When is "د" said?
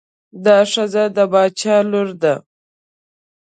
1.15-1.17